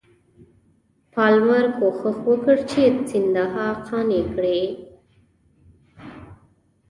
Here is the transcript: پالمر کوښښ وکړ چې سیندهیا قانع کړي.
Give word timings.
پالمر 1.13 1.65
کوښښ 1.77 2.17
وکړ 2.29 2.57
چې 2.71 2.83
سیندهیا 3.09 3.67
قانع 3.87 4.23
کړي. 4.33 4.59